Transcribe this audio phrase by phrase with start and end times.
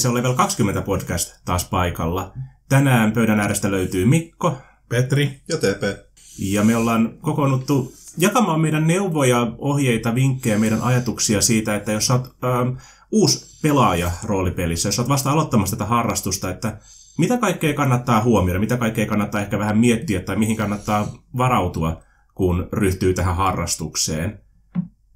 [0.00, 2.32] se on Level 20 podcast taas paikalla.
[2.68, 4.56] Tänään pöydän äärestä löytyy Mikko.
[4.88, 5.40] Petri.
[5.48, 5.82] Ja TP.
[6.38, 12.24] Ja me ollaan kokoonnuttu jakamaan meidän neuvoja, ohjeita, vinkkejä, meidän ajatuksia siitä, että jos olet
[12.24, 12.76] ähm,
[13.12, 16.78] uusi pelaaja roolipelissä, jos olet vasta aloittamassa tätä harrastusta, että
[17.18, 22.02] mitä kaikkea kannattaa huomioida, mitä kaikkea kannattaa ehkä vähän miettiä tai mihin kannattaa varautua,
[22.34, 24.40] kun ryhtyy tähän harrastukseen.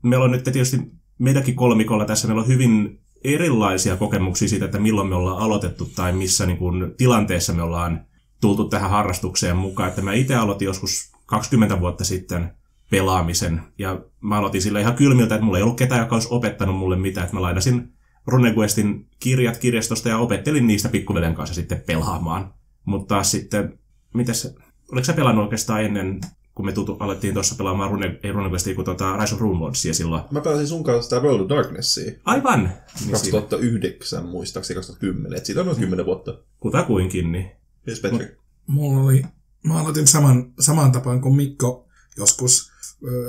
[0.03, 0.81] Meillä on nyt tietysti
[1.19, 6.13] meidänkin kolmikolla tässä, meillä on hyvin erilaisia kokemuksia siitä, että milloin me ollaan aloitettu tai
[6.13, 8.07] missä niin kuin, tilanteessa me ollaan
[8.41, 9.89] tultu tähän harrastukseen mukaan.
[9.89, 12.53] Että mä itse aloitin joskus 20 vuotta sitten
[12.91, 16.77] pelaamisen ja mä aloitin sillä ihan kylmiltä, että mulla ei ollut ketään, joka olisi opettanut
[16.77, 17.25] mulle mitään.
[17.25, 17.93] Että mä lainasin
[18.27, 22.55] RuneQuestin kirjat kirjastosta ja opettelin niistä pikkuvelen kanssa sitten pelaamaan.
[22.85, 23.79] Mutta sitten,
[24.15, 24.55] mitäs,
[24.93, 26.21] oliko sä pelannut oikeastaan ennen
[26.55, 30.23] kun me tutu, alettiin tuossa pelaamaan Rune, ei RuneQuestia, kuin tuota Rise of Runeworldsia silloin.
[30.31, 32.13] Mä pelasin sun kanssa sitä World of Darknessia.
[32.25, 32.73] Aivan!
[33.01, 36.39] Niin 2009 muistaakseni 2010, et siitä on noin 10 vuotta.
[36.61, 37.51] Kutakuinkin, niin.
[37.89, 38.37] Yes, Petri.
[38.67, 39.25] Mulla oli,
[39.65, 42.73] mä aloitin saman, saman tapaan kuin Mikko joskus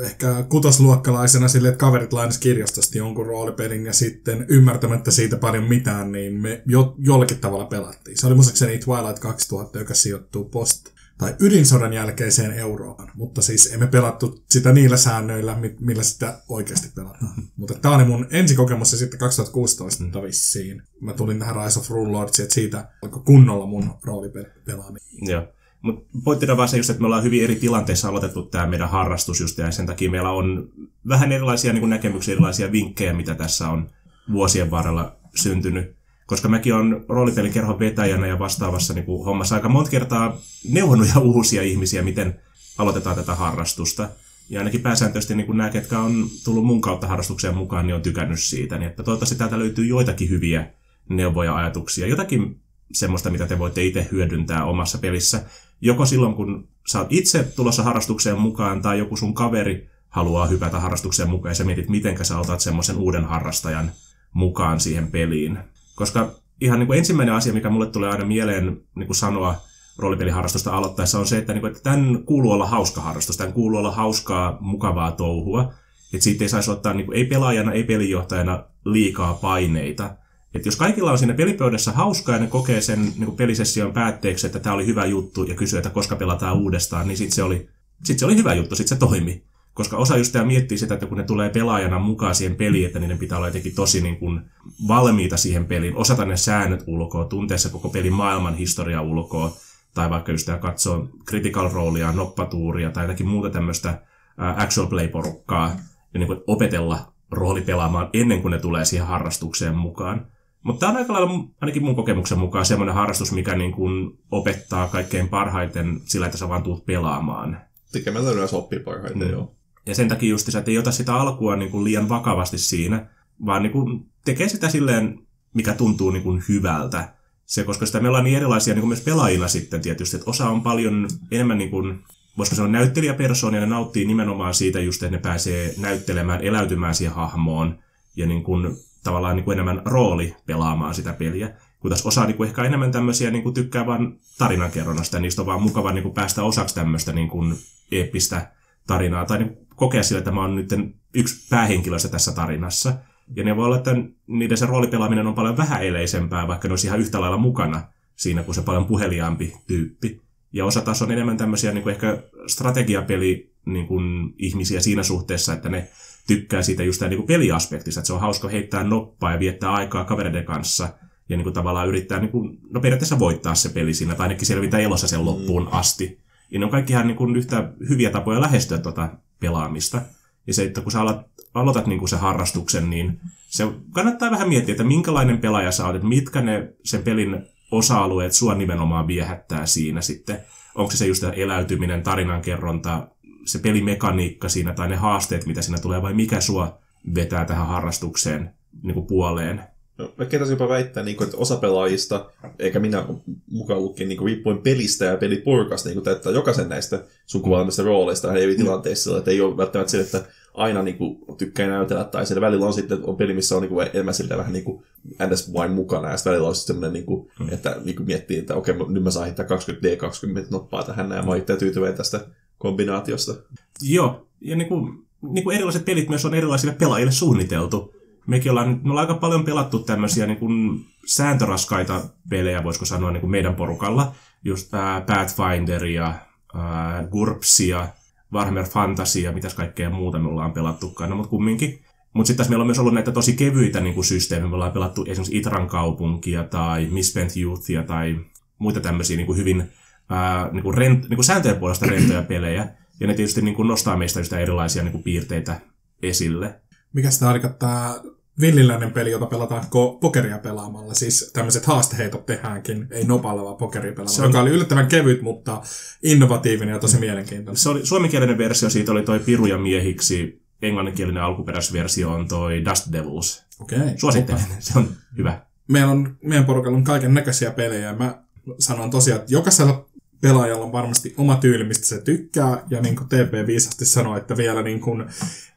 [0.02, 6.12] ehkä kutosluokkalaisena sille, että kaverit lainas kirjastosta jonkun roolipelin ja sitten ymmärtämättä siitä paljon mitään,
[6.12, 8.18] niin me jo, jollakin tavalla pelattiin.
[8.18, 13.88] Se oli muistaakseni Twilight 2000, joka sijoittuu post tai ydinsodan jälkeiseen Euroopan, mutta siis emme
[13.88, 17.26] pelattu sitä niillä säännöillä, millä sitä oikeasti pelataan.
[17.26, 17.48] Mm-hmm.
[17.56, 20.12] Mutta tämä oli mun ensikokemus ja sitten 2016 mm.
[20.24, 20.82] vissiin.
[21.02, 25.08] Mä tulin tähän Rise of Rule Lords, että siitä alkoi kunnolla mun roolipelaaminen.
[25.22, 25.48] Joo.
[25.82, 29.40] Mutta pointtina vaan se just, että me ollaan hyvin eri tilanteissa aloitettu tämä meidän harrastus
[29.40, 30.70] just, ja sen takia meillä on
[31.08, 33.90] vähän erilaisia niin näkemyksiä, erilaisia vinkkejä, mitä tässä on
[34.32, 35.95] vuosien varrella syntynyt
[36.26, 40.38] koska mäkin on roolipelikerhon vetäjänä ja vastaavassa niin kuin hommassa aika monta kertaa
[40.70, 42.40] neuvonut ja uusia ihmisiä, miten
[42.78, 44.10] aloitetaan tätä harrastusta.
[44.50, 48.02] Ja ainakin pääsääntöisesti niin kuin nämä, ketkä on tullut mun kautta harrastukseen mukaan, niin on
[48.02, 48.78] tykännyt siitä.
[48.78, 50.72] Niin että toivottavasti täältä löytyy joitakin hyviä
[51.10, 52.62] neuvoja ajatuksia, jotakin
[52.94, 55.44] semmoista, mitä te voitte itse hyödyntää omassa pelissä.
[55.82, 60.80] Joko silloin, kun sä oot itse tulossa harrastukseen mukaan, tai joku sun kaveri haluaa hypätä
[60.80, 63.92] harrastukseen mukaan, ja sä mietit, miten sä otat semmoisen uuden harrastajan
[64.34, 65.58] mukaan siihen peliin.
[65.96, 69.56] Koska ihan niin kuin ensimmäinen asia, mikä mulle tulee aina mieleen niin kuin sanoa
[69.98, 73.80] roolipeliharrastusta aloittaessa, on se, että, niin kuin, että tämän kuuluu olla hauska harrastus, tämän kuuluu
[73.80, 75.74] olla hauskaa, mukavaa touhua.
[76.14, 80.16] Että siitä ei saisi ottaa niin kuin, ei pelaajana, ei pelijohtajana liikaa paineita.
[80.54, 84.48] Että jos kaikilla on siinä pelipöydässä hauskaa ja ne kokee sen niin kuin pelisession päätteeksi,
[84.48, 87.70] että tämä oli hyvä juttu ja kysyy, että koska pelataan uudestaan, niin sitten se, oli,
[88.04, 89.44] sit se oli hyvä juttu, sitten se toimi.
[89.76, 93.18] Koska osa just miettii sitä, että kun ne tulee pelaajana mukaan siihen peliin, että niiden
[93.18, 94.42] pitää olla jotenkin tosi niin kuin
[94.88, 99.52] valmiita siihen peliin, osata ne säännöt ulkoa, tuntea se koko pelin maailman historia ulkoa,
[99.94, 104.02] tai vaikka just tämä katsoo critical rollia, noppatuuria tai jotakin muuta tämmöistä
[104.38, 105.72] actual play-porukkaa,
[106.14, 110.28] ja niin kuin opetella roolipelaamaan ennen kuin ne tulee siihen harrastukseen mukaan.
[110.64, 114.88] Mutta tämä on aika lailla, ainakin mun kokemuksen mukaan, semmoinen harrastus, mikä niin kuin opettaa
[114.88, 117.62] kaikkein parhaiten sillä, että sä vaan tuut pelaamaan.
[117.92, 119.30] Tekemällä yleensä oppii parhaiten, mm.
[119.30, 119.56] joo.
[119.86, 123.08] Ja sen takia just että ei ota sitä alkua niin kuin liian vakavasti siinä,
[123.46, 125.20] vaan niin kuin tekee sitä silleen,
[125.54, 127.14] mikä tuntuu niin kuin hyvältä.
[127.46, 130.50] Se, koska sitä me ollaan niin erilaisia niin kuin myös pelaajina sitten tietysti, että osa
[130.50, 132.04] on paljon enemmän niin kuin,
[132.38, 137.80] voisiko sanoa näyttelijäpersoonia, ne nauttii nimenomaan siitä just, että ne pääsee näyttelemään, eläytymään siihen hahmoon
[138.16, 141.54] ja niin kuin, tavallaan niin kuin enemmän rooli pelaamaan sitä peliä.
[141.80, 145.46] Kun taas osa niin kuin ehkä enemmän tämmöisiä niin kuin tykkää vaan tarinankerronnasta, niistä on
[145.46, 147.56] vaan mukava niin kuin päästä osaksi tämmöistä niin kuin
[147.92, 148.52] eeppistä
[148.88, 150.70] tarinaa, tai niin kokea sillä, että mä oon nyt
[151.14, 152.94] yksi päähenkilöistä tässä tarinassa.
[153.36, 153.96] Ja ne voi olla, että
[154.28, 157.82] niiden se roolipelaaminen on paljon vähäeleisempää, vaikka ne olisi ihan yhtä lailla mukana
[158.16, 160.22] siinä, kuin se paljon puheliaampi tyyppi.
[160.54, 165.54] Ja osa taas on enemmän tämmöisiä niin kuin ehkä strategiapeli niin kuin ihmisiä siinä suhteessa,
[165.54, 165.88] että ne
[166.28, 169.72] tykkää siitä just tämä niin kuin peliaspektissa, että se on hauska heittää noppaa ja viettää
[169.72, 170.90] aikaa kavereiden kanssa
[171.30, 174.48] ja niin kuin tavallaan yrittää niin kuin, no periaatteessa voittaa se peli siinä, tai ainakin
[174.48, 175.70] selvitä elossa sen loppuun mm.
[175.72, 176.20] asti.
[176.52, 179.10] Ja ne on kaikki ihan niin kuin yhtä hyviä tapoja lähestyä tuota
[179.40, 180.02] pelaamista.
[180.48, 184.50] Ja se, että kun sä aloitat, aloitat niin kuin se harrastuksen, niin se kannattaa vähän
[184.50, 190.02] miettiä, että minkälainen pelaaja sä olet, mitkä ne sen pelin osa-alueet sua nimenomaan viehättää siinä
[190.02, 190.40] sitten.
[190.76, 193.08] Onko se se just eläytyminen, tarinankerronta,
[193.46, 196.80] se pelimekaniikka siinä tai ne haasteet, mitä siinä tulee, vai mikä sua
[197.16, 198.54] vetää tähän harrastukseen
[198.84, 199.64] niin kuin puoleen.
[199.98, 203.06] No, mä kertasin jopa väittää, niin kuin, että osa pelaajista, eikä minä
[203.52, 208.54] mukaan lukien niin riippuen pelistä ja pelipurkasta, niin täyttää jokaisen näistä sun kuvaamista rooleista eri
[208.54, 208.58] mm.
[208.58, 212.66] tilanteissa, että ei ole välttämättä se, että aina niin kuin, tykkää näytellä, tai siellä välillä
[212.66, 214.84] on sitten on peli, missä on niin kuin, enemmän siltä vähän niin kuin
[215.30, 217.54] NS vain mukana, ja sitten välillä on semmoinen, niin kuin, mm.
[217.54, 221.30] että niin kuin miettii, että okei, nyt mä saan hittää 20D20 noppaa tähän, ja mä
[221.30, 222.26] oon itse tyytyväinen tästä
[222.58, 223.36] kombinaatiosta.
[223.82, 227.95] Joo, ja niin kuin, niin kuin erilaiset pelit myös on erilaisille pelaajille suunniteltu.
[228.28, 233.22] Mekin ollaan, me ollaan aika paljon pelattu tämmöisiä niin kuin sääntöraskaita pelejä, voisiko sanoa niin
[233.22, 234.12] kuin meidän porukalla.
[234.44, 237.88] Just äh, Pathfinderia, äh, Gurpsia,
[238.34, 241.82] Warhammer Fantasia, mitäs kaikkea muuta me ollaan pelattukaan, no, mutta kumminkin.
[242.14, 244.50] Mutta sitten meillä on myös ollut näitä tosi kevyitä niin kuin systeemejä.
[244.50, 248.20] Me ollaan pelattu esimerkiksi Itran kaupunkia tai Misspent Youthia tai
[248.60, 249.72] muita tämmöisiä niin kuin hyvin
[250.10, 252.68] ää, niin kuin rent, niin kuin sääntöjen puolesta rentoja pelejä.
[253.00, 255.62] Ja ne tietysti niin kuin nostaa meistä erilaisia niin kuin piirteitä
[256.02, 256.60] esille.
[256.94, 257.96] Mikä sitä tarkoittaa
[258.42, 259.66] villiläinen peli, jota pelataan
[260.02, 260.94] pokeria pelaamalla.
[260.94, 264.30] Siis tämmöiset haasteheitot tehdäänkin, ei nopalla vaan pokeria pelaamalla, on...
[264.30, 265.62] joka oli yllättävän kevyt, mutta
[266.04, 267.58] innovatiivinen ja tosi mielenkiintoinen.
[267.58, 273.46] Se oli, suomenkielinen versio siitä oli toi Piruja miehiksi, englanninkielinen alkuperäisversio on toi Dust Devils.
[273.60, 273.80] Okei.
[273.80, 275.42] Okay, Suosittelen, se on hyvä.
[275.68, 277.94] Meillä on, meidän porukalla on kaiken näköisiä pelejä.
[277.94, 278.24] Mä
[278.60, 279.90] sanon tosiaan, että jokaisella
[280.22, 282.64] pelaajalla on varmasti oma tyyli, mistä se tykkää.
[282.70, 285.06] Ja niin kuin TP viisasti sanoi, että vielä niin kuin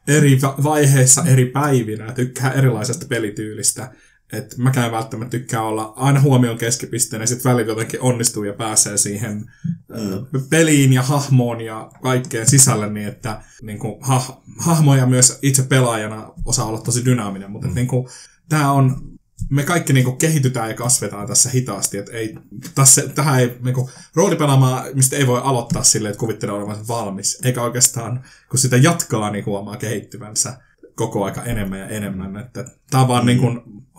[0.07, 3.91] eri vaiheissa, eri päivinä tykkää erilaisesta pelityylistä.
[4.33, 8.97] Että mäkään välttämättä tykkää olla aina huomion keskipisteen ja sitten välillä jotenkin onnistuu ja pääsee
[8.97, 9.45] siihen
[9.87, 10.41] mm.
[10.49, 16.33] peliin ja hahmoon ja kaikkeen sisälle niin, että niin kuin, ha, hahmoja myös itse pelaajana
[16.45, 17.51] osaa olla tosi dynaaminen.
[17.51, 17.75] Mutta mm.
[17.75, 18.07] niin kuin,
[18.49, 19.08] tämä on
[19.49, 22.35] me kaikki niinku kehitytään ja kasvetaan tässä hitaasti, että ei,
[22.75, 27.61] tässä, tähän ei, niinku, roolipelaamaa, mistä ei voi aloittaa silleen, että kuvittelee olevansa valmis, eikä
[27.61, 30.57] oikeastaan, kun sitä jatkaa, niin huomaa kehittyvänsä
[30.95, 33.27] koko aika enemmän ja enemmän, että tämä on vaan mm.
[33.27, 33.47] niinku,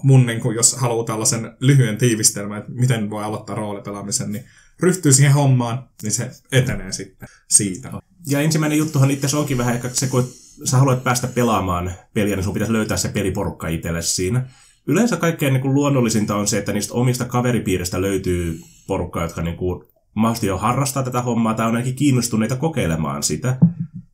[0.03, 4.45] mun, niinku, jos haluaa tällaisen lyhyen tiivistelmän, että miten voi aloittaa roolipelaamisen, niin
[4.81, 7.93] ryhtyy siihen hommaan, niin se etenee sitten siitä.
[8.27, 10.29] Ja ensimmäinen juttuhan itse onkin vähän ehkä se, kun
[10.65, 14.47] sä haluat päästä pelaamaan peliä, niin sun pitäisi löytää se peliporukka itselle siinä
[14.87, 19.57] yleensä kaikkein niin kuin luonnollisinta on se, että niistä omista kaveripiiristä löytyy porukkaa, jotka niin
[19.57, 19.85] kuin,
[20.15, 23.57] mahdollisesti jo harrastaa tätä hommaa tai on ainakin kiinnostuneita kokeilemaan sitä.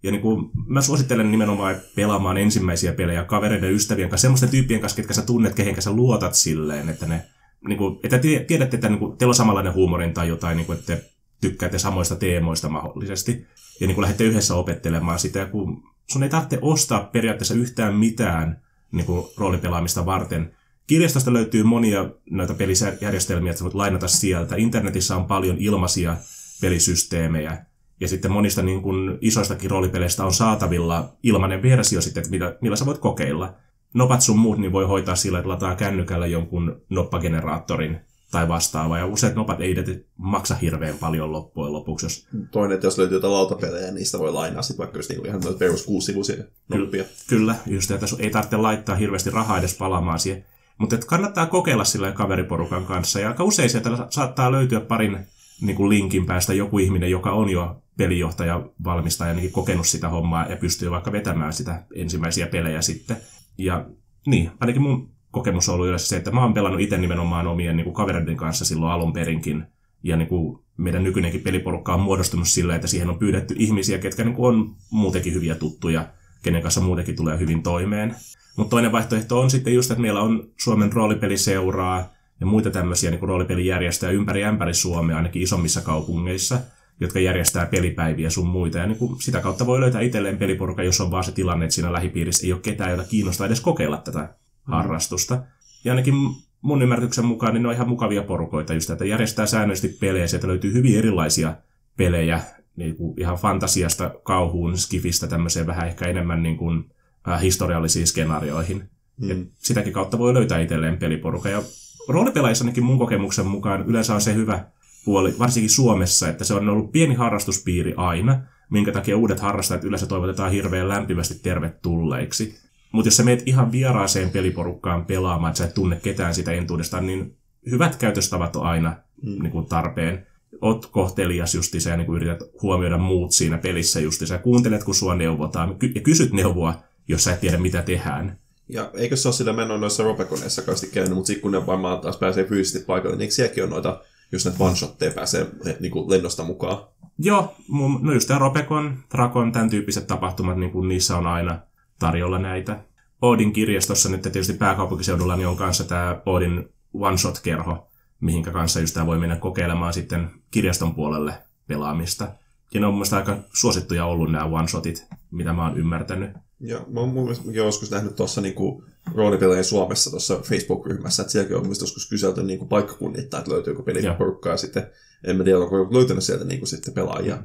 [0.03, 4.97] Ja niin kuin, mä suosittelen nimenomaan pelaamaan ensimmäisiä pelejä kavereiden ystävien kanssa, semmoisten tyyppien kanssa,
[4.97, 7.25] ketkä sä tunnet, kehen sä luotat silleen, että ne
[7.69, 10.79] niin kuin, että tiedätte, että niin kuin, teillä on samanlainen huumorin tai jotain, niin kuin,
[10.79, 11.11] että te
[11.41, 13.47] tykkäätte samoista teemoista mahdollisesti.
[13.81, 17.95] Ja niin kuin lähdette yhdessä opettelemaan sitä, ja kun sun ei tarvitse ostaa periaatteessa yhtään
[17.95, 20.57] mitään niin kuin, roolipelaamista varten,
[20.87, 24.57] Kirjastosta löytyy monia noita pelijärjestelmiä, että voit lainata sieltä.
[24.57, 26.17] Internetissä on paljon ilmaisia
[26.61, 27.65] pelisysteemejä.
[28.01, 32.77] Ja sitten monista niin kuin isoistakin roolipeleistä on saatavilla ilmainen versio sitten, että millä, millä
[32.77, 33.55] sä voit kokeilla.
[33.95, 38.01] Nopat sun muut niin voi hoitaa sillä, että lataa kännykällä jonkun noppageneraattorin
[38.31, 38.99] tai vastaava.
[38.99, 39.75] Ja useat nopat ei
[40.17, 42.07] maksa hirveän paljon loppujen lopuksi.
[42.07, 42.29] Jos...
[42.51, 45.43] Toinen, että jos löytyy jotain lautapelejä, niin niistä voi lainaa sitten vaikka just niin ihan
[45.59, 47.05] perus kuusivuisia noppia.
[47.29, 50.45] Kyllä, just, että ei tarvitse laittaa hirveästi rahaa edes palaamaan siihen
[50.79, 53.21] mutta kannattaa kokeilla sillä kaveriporukan kanssa.
[53.21, 55.19] Ja aika usein sieltä saattaa löytyä parin
[55.61, 60.47] niin kuin linkin päästä joku ihminen, joka on jo pelijohtaja, valmistaja, ainakin kokenut sitä hommaa
[60.47, 63.17] ja pystyy vaikka vetämään sitä ensimmäisiä pelejä sitten.
[63.59, 63.87] Ja
[64.27, 67.77] niin, ainakin mun kokemus on ollut yleensä se, että mä oon pelannut itse nimenomaan omien
[67.77, 69.65] niin kuin kavereiden kanssa silloin alun perinkin.
[70.03, 74.25] Ja niin kuin meidän nykyinenkin peliporukka on muodostunut sillä, että siihen on pyydetty ihmisiä, ketkä
[74.25, 76.09] niin kuin on muutenkin hyviä tuttuja,
[76.43, 78.17] kenen kanssa muutenkin tulee hyvin toimeen.
[78.57, 83.23] Mutta toinen vaihtoehto on sitten just, että meillä on Suomen roolipeliseuraa ja muita tämmöisiä niin
[83.23, 86.59] roolipelijärjestöjä ympäri ämpäri Suomea, ainakin isommissa kaupungeissa,
[87.01, 88.79] jotka järjestää pelipäiviä sun muita.
[88.79, 91.75] Ja niin kuin sitä kautta voi löytää itselleen peliporukka, jos on vaan se tilanne, että
[91.75, 94.35] siinä lähipiirissä ei ole ketään, jota kiinnostaa edes kokeilla tätä.
[94.67, 95.43] Harrastusta.
[95.85, 96.15] Ja ainakin
[96.63, 100.27] mun ymmärryksen mukaan niin ne on ihan mukavia porukoita just, että järjestää säännöllisesti pelejä.
[100.27, 101.55] Sieltä löytyy hyvin erilaisia
[101.97, 102.41] pelejä,
[102.77, 106.91] niin kuin ihan fantasiasta, kauhuun, skifistä, tämmöiseen vähän ehkä enemmän niin kuin
[107.29, 108.91] äh, historiallisiin skenaarioihin.
[109.17, 109.31] Mm.
[109.31, 111.49] Et sitäkin kautta voi löytää itselleen peliporukka.
[111.49, 111.63] Ja
[112.09, 114.65] roolipelaajissa ainakin mun kokemuksen mukaan yleensä on se hyvä
[115.05, 120.07] puoli, varsinkin Suomessa, että se on ollut pieni harrastuspiiri aina, minkä takia uudet harrastajat yleensä
[120.07, 122.59] toivotetaan hirveän lämpimästi tervetulleiksi.
[122.93, 127.07] Mutta jos sä meet ihan vieraaseen peliporukkaan pelaamaan, että sä et tunne ketään sitä entuudestaan,
[127.07, 127.37] niin
[127.71, 129.43] hyvät käytöstavat on aina mm.
[129.43, 130.27] niin kuin tarpeen.
[130.61, 134.95] Oot kohtelias justiinsa ja niin kuin yrität huomioida muut siinä pelissä justiinsa ja kuuntelet, kun
[134.95, 136.75] sua neuvotaan ja kysyt neuvoa
[137.09, 138.39] jos sä et tiedä, mitä tehdään.
[138.69, 142.01] Ja eikö se ole sillä menoa noissa ropekoneissa kasti käynyt, mutta sitten kun ne varmaan
[142.01, 144.01] taas pääsee fyysisesti paikalle, niin eikö sielläkin on noita,
[144.33, 145.47] jos näitä one-shotteja pääsee
[145.81, 146.79] niin kuin lennosta mukaan?
[147.19, 147.55] Joo,
[148.01, 151.59] no just tämä Ropekon, Drakon, tämän tyyppiset tapahtumat, niin kuin niissä on aina
[151.99, 152.85] tarjolla näitä.
[153.23, 157.89] Odin kirjastossa nyt tietysti pääkaupunkiseudulla niin on kanssa tämä Odin one-shot-kerho,
[158.21, 161.35] mihinkä kanssa just tämä voi mennä kokeilemaan sitten kirjaston puolelle
[161.67, 162.35] pelaamista.
[162.75, 166.31] Ja ne on mun aika suosittuja ollut nämä one-shotit, mitä mä oon ymmärtänyt.
[166.61, 168.85] Joo, mä oon mun mielestä joskus nähnyt tuossa niinku
[169.15, 174.53] roolipelejä Suomessa tuossa Facebook-ryhmässä, että sielläkin on mun joskus kyselty niinku paikkakunnittain, että löytyykö peliporukkaa
[174.53, 174.91] ja sitten
[175.25, 177.43] en mä tiedä, onko löytänyt sieltä niinku sitten pelaajia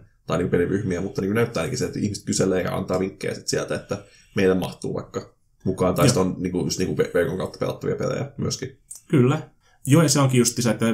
[0.50, 3.98] peliryhmiä, mutta niinku näyttää ainakin se, että ihmiset kyselee ja antaa vinkkejä sit sieltä, että
[4.36, 5.34] meidän mahtuu vaikka
[5.64, 8.78] mukaan, tai sitten on niin kuin, just niin kuin verkon kautta pelattavia pelejä myöskin.
[9.08, 9.50] Kyllä.
[9.88, 10.86] Joo, ja se onkin just se, että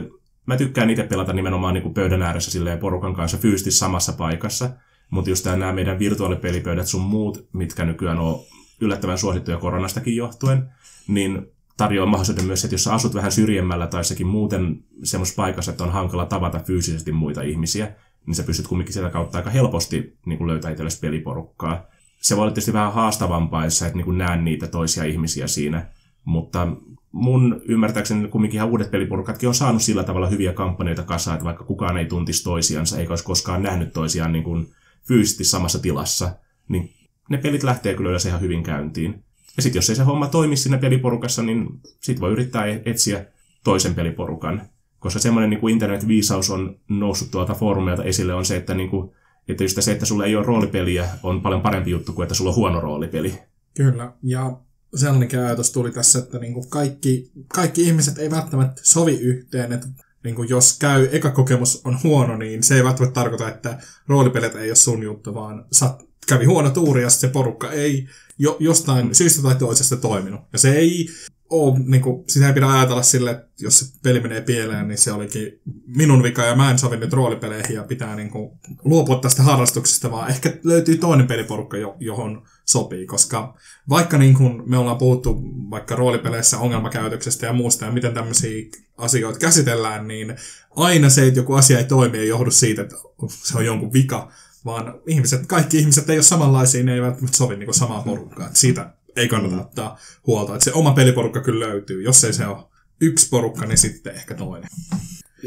[0.46, 4.70] mä tykkään itse pelata nimenomaan niin kuin pöydän ääressä silleen porukan kanssa fyysisesti samassa paikassa.
[5.10, 8.40] Mutta just nämä meidän virtuaalipelipöydät sun muut, mitkä nykyään on
[8.82, 10.70] yllättävän suosittuja koronastakin johtuen,
[11.08, 15.72] niin tarjoaa mahdollisuuden myös, että jos sä asut vähän syrjemmällä tai sekin muuten semmoisessa paikassa,
[15.72, 17.96] että on hankala tavata fyysisesti muita ihmisiä,
[18.28, 21.86] niin sä pystyt kumminkin sitä kautta aika helposti niin kuin löytää itsellesi peliporukkaa.
[22.22, 25.88] Se voi olla tietysti vähän haastavampaa, jos sä et niin näe niitä toisia ihmisiä siinä,
[26.26, 26.68] mutta
[27.12, 31.64] mun ymmärtääkseni kumminkin ihan uudet peliporukatkin on saanut sillä tavalla hyviä kampanjoita kasaan, että vaikka
[31.64, 34.68] kukaan ei tuntisi toisiansa eikä olisi koskaan nähnyt toisiaan niin kuin
[35.08, 36.36] fyysisesti samassa tilassa,
[36.68, 36.94] niin
[37.30, 39.24] ne pelit lähtee kyllä yleensä ihan hyvin käyntiin.
[39.58, 41.68] Ja sitten jos ei se homma toimi siinä peliporukassa, niin
[42.02, 43.26] sit voi yrittää etsiä
[43.64, 44.62] toisen peliporukan.
[45.00, 49.12] Koska semmoinen niin internet-viisaus on noussut tuolta foorumeilta esille on se, että, niin kuin,
[49.48, 52.50] että just se, että sulla ei ole roolipeliä, on paljon parempi juttu kuin että sulla
[52.50, 53.40] on huono roolipeli.
[53.78, 54.58] Kyllä, ja
[54.96, 59.88] sellainen ajatus tuli tässä, että niin kuin kaikki, kaikki ihmiset ei välttämättä sovi yhteen, että
[60.24, 63.78] niin kuin jos käy, eka kokemus on huono, niin se ei välttämättä tarkoita, että
[64.08, 68.08] roolipelit ei ole sun juttu, vaan sä kävi huono tuuri ja se porukka ei
[68.40, 70.42] jo, jostain syystä tai toisesta toiminut.
[70.54, 71.08] Ja se ei
[71.50, 74.98] ole, niin kuin, sitä ei pidä ajatella sille, että jos se peli menee pieleen, niin
[74.98, 78.52] se olikin minun vika ja mä en sovi nyt roolipeleihin ja pitää niin kuin,
[78.84, 83.58] luopua tästä harrastuksesta, vaan ehkä löytyy toinen peliporukka, johon sopii, koska
[83.90, 88.66] vaikka niin kuin me ollaan puhuttu vaikka roolipeleissä ongelmakäytöksestä ja muusta ja miten tämmöisiä
[88.98, 90.36] asioita käsitellään, niin
[90.76, 92.96] aina se, että joku asia ei toimi, ei johdu siitä, että
[93.28, 94.32] se on jonkun vika,
[94.66, 98.50] vaan ihmiset, kaikki ihmiset ei ole samanlaisia, ne ei välttämättä sovi niin samaan porukkaan.
[98.54, 99.98] Siitä ei kannata ottaa
[100.28, 100.54] huolta.
[100.54, 102.04] Että se oma peliporukka kyllä löytyy.
[102.04, 102.64] Jos ei se ole
[103.02, 104.70] yksi porukka, niin sitten ehkä toinen.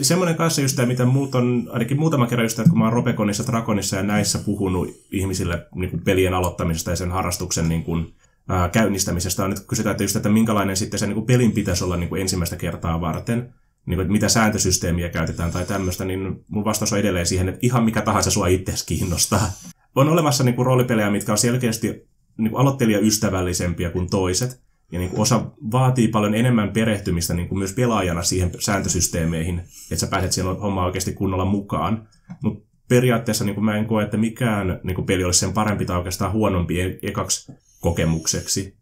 [0.03, 2.93] Semmoinen kanssa just tämä, mitä muut on, ainakin muutama kerran just että kun mä oon
[2.93, 8.15] Robeconissa, Dragonissa ja näissä puhunut ihmisille niin kuin pelien aloittamisesta ja sen harrastuksen niin kuin,
[8.49, 11.85] ää, käynnistämisestä, on nyt kysytään, että, just, että minkälainen sitten se niin kuin pelin pitäisi
[11.85, 13.55] olla niin kuin ensimmäistä kertaa varten
[13.87, 17.59] niin kuin, että mitä sääntösysteemiä käytetään tai tämmöistä, niin mun vastaus on edelleen siihen, että
[17.63, 19.53] ihan mikä tahansa sua itse kiinnostaa.
[19.95, 22.09] On olemassa niin kuin, roolipelejä, mitkä on selkeästi
[22.39, 24.61] niin kuin, aloittelijaystävällisempiä kuin toiset,
[24.93, 29.97] ja niin kuin, osa vaatii paljon enemmän perehtymistä niin kuin myös pelaajana siihen sääntösysteemeihin, että
[29.97, 32.09] sä pääset siihen hommaan oikeasti kunnolla mukaan.
[32.43, 35.85] Mutta periaatteessa niin kuin mä en koe, että mikään niin kuin peli olisi sen parempi
[35.85, 38.77] tai oikeastaan huonompi e- ekaksi kokemukseksi.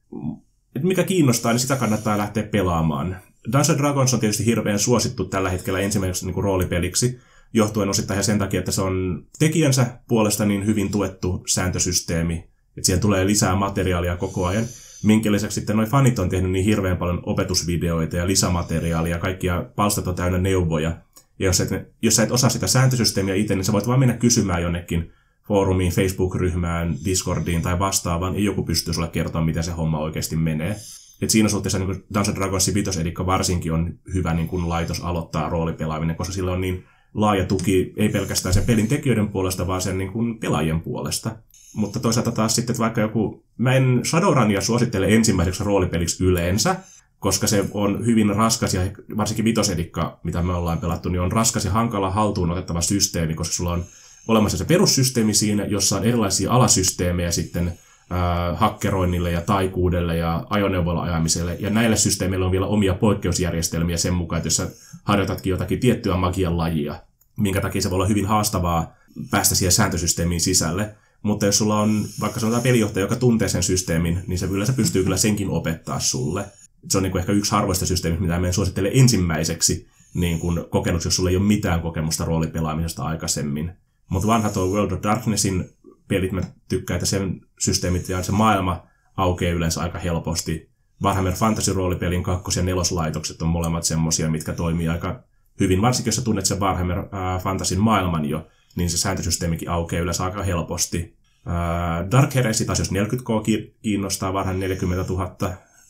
[0.76, 3.16] Et mikä kiinnostaa, niin sitä kannattaa lähteä pelaamaan.
[3.52, 7.18] Dungeons Dragons on tietysti hirveän suosittu tällä hetkellä ensimmäiseksi niin kuin roolipeliksi,
[7.52, 13.00] johtuen osittain sen takia, että se on tekijänsä puolesta niin hyvin tuettu sääntösysteemi, että siihen
[13.00, 14.64] tulee lisää materiaalia koko ajan.
[15.02, 20.06] Minkä lisäksi sitten noin fanit on tehnyt niin hirveän paljon opetusvideoita ja lisämateriaalia, kaikkia palstat
[20.06, 20.96] on täynnä neuvoja.
[21.38, 21.68] Ja jos, et,
[22.02, 25.12] jos sä et osaa sitä sääntösysteemiä itse, niin sä voit vaan mennä kysymään jonnekin
[25.48, 30.76] foorumiin, Facebook-ryhmään, Discordiin tai vastaavaan, ja joku pystyy sulle kertomaan, miten se homma oikeasti menee.
[31.22, 36.16] Et siinä suhteessa niin Dungeons Dragonsin vitosedikka varsinkin on hyvä niin kuin laitos aloittaa roolipelaaminen,
[36.16, 36.84] koska sillä on niin
[37.14, 41.36] laaja tuki, ei pelkästään sen pelin tekijöiden puolesta, vaan sen niin kuin pelaajien puolesta.
[41.74, 46.76] Mutta toisaalta taas sitten, että vaikka joku, mä en Shadowrunia suosittele ensimmäiseksi roolipeliksi yleensä,
[47.18, 48.80] koska se on hyvin raskas ja
[49.16, 53.54] varsinkin vitosedikka, mitä me ollaan pelattu, niin on raskas ja hankala haltuun otettava systeemi, koska
[53.54, 53.84] sulla on
[54.28, 57.78] olemassa se perussysteemi siinä, jossa on erilaisia alasysteemejä sitten
[58.12, 61.56] äh, hakkeroinnille ja taikuudelle ja ajoneuvoilla ajamiselle.
[61.60, 64.70] Ja näille systeemeille on vielä omia poikkeusjärjestelmiä sen mukaan, että jos sä
[65.04, 67.02] harjoitatkin jotakin tiettyä magian lajia,
[67.36, 68.92] minkä takia se voi olla hyvin haastavaa
[69.30, 70.94] päästä siihen sääntösysteemiin sisälle.
[71.22, 75.02] Mutta jos sulla on vaikka sanotaan pelijohtaja, joka tuntee sen systeemin, niin se se pystyy
[75.02, 76.44] kyllä senkin opettaa sulle.
[76.88, 81.04] Se on niin kuin ehkä yksi harvoista systeemistä, mitä meidän suosittelen ensimmäiseksi niin kuin kokemus,
[81.04, 83.72] jos sulla ei ole mitään kokemusta roolipelaamisesta aikaisemmin.
[84.08, 85.70] Mutta vanha tuo World of Darknessin
[86.08, 88.86] pelit mä tykkään, että sen systeemit ja se maailma
[89.16, 90.70] aukeaa yleensä aika helposti.
[91.02, 95.22] Warhammer Fantasy-roolipelin kakkos- ja neloslaitokset on molemmat semmosia, mitkä toimii aika
[95.60, 95.82] hyvin.
[95.82, 98.46] Varsinkin jos sä tunnet sen Warhammer äh, maailman jo,
[98.76, 101.16] niin se sääntösysteemikin aukeaa yleensä aika helposti.
[101.46, 105.36] Äh, Dark Heresy taas, jos 40k kiinnostaa, varhaan 40 000,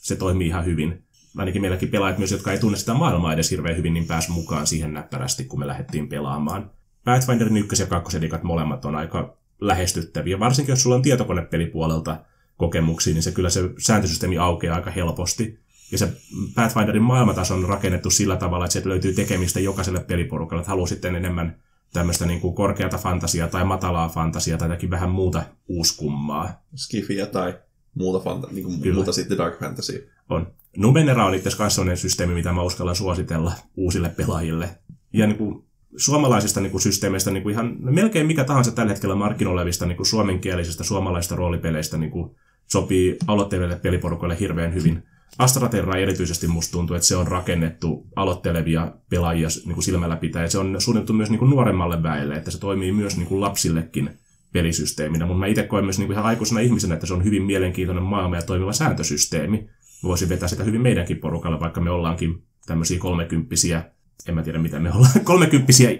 [0.00, 1.04] se toimii ihan hyvin.
[1.36, 4.66] Ainakin meilläkin pelaajat myös, jotka ei tunne sitä maailmaa edes hirveän hyvin, niin pääsi mukaan
[4.66, 6.70] siihen näppärästi, kun me lähdettiin pelaamaan.
[7.04, 10.40] Pathfinderin ykkös- ja kakkosedikat molemmat on aika lähestyttäviä.
[10.40, 12.16] Varsinkin jos sulla on tietokonepelipuolelta
[12.56, 15.58] kokemuksia, niin se kyllä se sääntösysteemi aukeaa aika helposti.
[15.92, 16.12] Ja se
[16.54, 20.60] Pathfinderin maailmataso on rakennettu sillä tavalla, että sieltä löytyy tekemistä jokaiselle peliporukalle.
[20.60, 21.56] Että haluaa sitten enemmän
[21.92, 26.62] tämmöistä niin kuin korkeata fantasiaa tai matalaa fantasiaa tai jotakin vähän muuta uuskummaa.
[26.74, 27.58] Skifiä tai
[27.94, 30.10] muuta, fanta- niin kuin muuta sitten dark fantasy.
[30.28, 30.52] On.
[30.76, 34.78] Numenera on itse asiassa systeemi, mitä mä uskallan suositella uusille pelaajille.
[35.12, 35.67] Ja niin kuin
[35.98, 39.96] suomalaisista niin kuin systeemeistä niin kuin ihan melkein mikä tahansa tällä hetkellä markkinoilla olevista niin
[39.96, 42.30] kuin suomenkielisistä suomalaisista roolipeleistä niin kuin
[42.66, 45.02] sopii aloitteleville peliporukoille hirveän hyvin.
[45.38, 50.50] Astraterra erityisesti musta tuntuu, että se on rakennettu aloittelevia pelaajia niin kuin silmällä pitää, ja
[50.50, 54.10] se on suunniteltu myös niin kuin nuoremmalle väelle, että se toimii myös niin kuin lapsillekin
[54.52, 57.42] pelisysteeminä, mutta mä itse koen myös niin kuin ihan aikuisena ihmisenä, että se on hyvin
[57.42, 59.68] mielenkiintoinen maailma ja toimiva sääntösysteemi.
[60.02, 63.84] Voisin vetää sitä hyvin meidänkin porukalle, vaikka me ollaankin tämmöisiä kolmekymppisiä,
[64.28, 65.90] en mä tiedä mitä me ollaan, kolmekymppisiä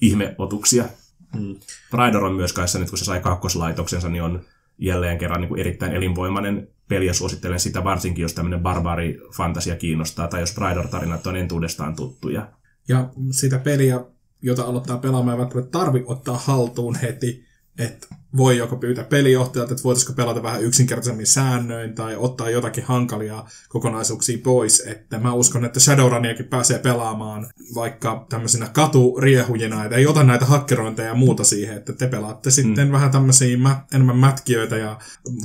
[0.00, 0.84] ihmeotuksia.
[1.38, 1.56] Hmm.
[1.92, 4.40] Raidor on myös kanssa, nyt kun se sai kakkoslaitoksensa, niin on
[4.78, 10.28] jälleen kerran niin kuin erittäin elinvoimainen peli ja suosittelen sitä varsinkin, jos tämmöinen barbaari-fantasia kiinnostaa
[10.28, 12.48] tai jos Raidor-tarinat on entuudestaan tuttuja.
[12.88, 14.00] Ja sitä peliä,
[14.42, 17.44] jota aloittaa pelaamaan, ei välttämättä tarvi ottaa haltuun heti,
[17.80, 18.06] että
[18.36, 24.38] voi joko pyytää pelijohtajalta, että voitaisiko pelata vähän yksinkertaisemmin säännöin tai ottaa jotakin hankalia kokonaisuuksia
[24.44, 24.80] pois.
[24.80, 31.08] Että mä uskon, että Shadowruniakin pääsee pelaamaan vaikka tämmöisinä katuriehujina, että ei ota näitä hakkerointeja
[31.08, 32.92] ja muuta siihen, että te pelaatte sitten mm.
[32.92, 34.98] vähän tämmöisiä mä, enemmän mätkiöitä ja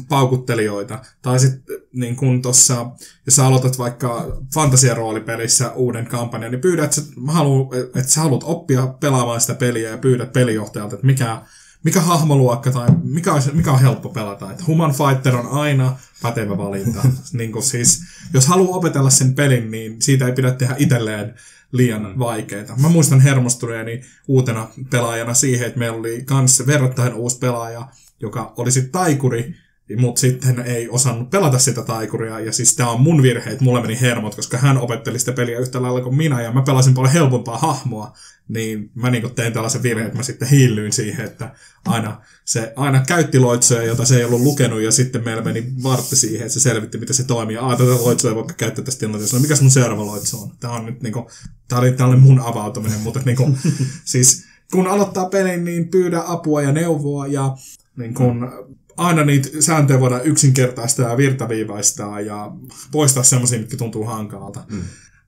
[0.10, 1.00] paukuttelijoita.
[1.22, 2.92] Tai sitten niin kun tossa,
[3.26, 8.44] jos sä aloitat vaikka fantasiaroolipelissä uuden kampanjan, niin pyydät, että sä, haluat, että sä haluat
[8.44, 11.42] oppia pelaamaan sitä peliä ja pyydät pelijohtajalta, että mikä
[11.86, 14.52] mikä hahmoluokka tai mikä on, mikä on helppo pelata.
[14.52, 17.02] Et Human Fighter on aina pätevä valinta.
[17.34, 21.34] niin kuin siis, jos haluaa opetella sen pelin, niin siitä ei pidä tehdä itselleen
[21.72, 22.20] liian mm.
[22.20, 22.76] vaikeita.
[22.82, 27.88] Mä muistan hermostuneeni uutena pelaajana siihen, että meillä oli kans verrattain uusi pelaaja,
[28.20, 29.56] joka oli sitten taikuri,
[29.98, 33.82] mutta sitten ei osannut pelata sitä taikuria, ja siis tämä on mun virhe, että mulle
[33.82, 37.14] meni hermot, koska hän opetteli sitä peliä yhtä lailla kuin minä, ja mä pelasin paljon
[37.14, 38.14] helpompaa hahmoa,
[38.48, 43.04] niin mä niin tein tällaisen virheen, että mä sitten hiillyin siihen, että aina, se aina
[43.08, 46.60] käytti loitsoja, jota se ei ollut lukenut, ja sitten meillä meni vartti siihen, että se
[46.60, 47.58] selvitti, miten se toimii.
[47.58, 49.38] Ah, tätä loitsoa ei voi käyttää tässä tilanteessa.
[49.38, 50.52] No, mikä mun seuraava loitso on?
[50.60, 51.30] Tämä on nyt niinku,
[51.68, 53.58] tää oli tällainen mun avautuminen, mutta niinku,
[54.06, 57.58] siis kun aloittaa pelin, niin pyydä apua ja neuvoa, ja
[57.98, 58.52] niin kun,
[58.98, 62.52] aina niitä sääntöjä voidaan yksinkertaistaa ja virtaviivaistaa ja
[62.92, 64.64] poistaa semmoisia, mitkä tuntuu hankalalta.
[64.72, 64.82] Mm.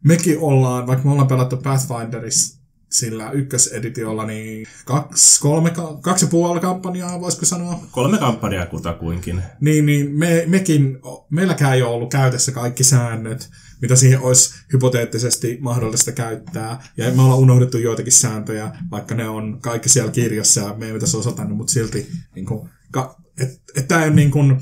[0.04, 2.57] Mekin ollaan, vaikka me ollaan pelattu Pathfinderissa
[2.89, 7.80] sillä ykköseditiolla niin kaksi, kolme, kaksi ja puoli kampanjaa, voisiko sanoa?
[7.91, 9.43] Kolme kampanjaa kutakuinkin.
[9.62, 13.50] Niin, niin me, mekin, meilläkään ei ole ollut käytössä kaikki säännöt,
[13.82, 16.84] mitä siihen olisi hypoteettisesti mahdollista käyttää.
[16.97, 20.93] Ja me ollaan unohdettu joitakin sääntöjä, vaikka ne on kaikki siellä kirjassa ja me ei
[20.93, 24.62] pitäisi osata mutta silti niin kuin, ka, et, et tämä on niin kuin,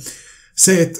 [0.55, 0.99] se, että